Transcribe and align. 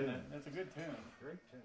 isn't 0.00 0.14
it? 0.14 0.46
A 0.46 0.50
good 0.50 0.74
tune. 0.74 0.96
Great 1.20 1.38
tune. 1.50 1.60